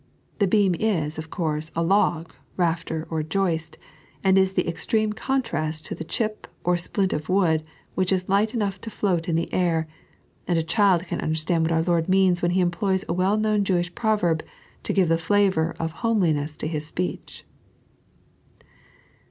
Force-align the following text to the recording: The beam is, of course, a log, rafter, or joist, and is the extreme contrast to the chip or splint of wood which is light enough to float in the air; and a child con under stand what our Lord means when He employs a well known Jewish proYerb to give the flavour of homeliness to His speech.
The 0.39 0.47
beam 0.47 0.73
is, 0.73 1.19
of 1.19 1.29
course, 1.29 1.69
a 1.75 1.83
log, 1.83 2.33
rafter, 2.57 3.05
or 3.11 3.21
joist, 3.21 3.77
and 4.23 4.35
is 4.35 4.53
the 4.53 4.67
extreme 4.67 5.13
contrast 5.13 5.85
to 5.85 5.93
the 5.93 6.03
chip 6.03 6.47
or 6.63 6.75
splint 6.75 7.13
of 7.13 7.29
wood 7.29 7.63
which 7.93 8.11
is 8.11 8.27
light 8.27 8.55
enough 8.55 8.81
to 8.81 8.89
float 8.89 9.29
in 9.29 9.35
the 9.35 9.53
air; 9.53 9.87
and 10.47 10.57
a 10.57 10.63
child 10.63 11.05
con 11.07 11.21
under 11.21 11.35
stand 11.35 11.65
what 11.65 11.71
our 11.71 11.83
Lord 11.83 12.09
means 12.09 12.41
when 12.41 12.49
He 12.57 12.61
employs 12.61 13.05
a 13.07 13.13
well 13.13 13.37
known 13.37 13.63
Jewish 13.63 13.93
proYerb 13.93 14.41
to 14.81 14.91
give 14.91 15.07
the 15.07 15.19
flavour 15.19 15.75
of 15.77 15.91
homeliness 16.01 16.57
to 16.57 16.67
His 16.67 16.87
speech. 16.87 17.45